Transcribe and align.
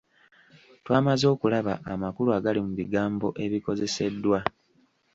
Twamaze 0.83 1.25
okulaba 1.33 1.73
amakulu 1.93 2.29
agali 2.37 2.59
mu 2.65 2.71
bigambo 2.79 3.27
ebikozeseddwa. 3.45 4.39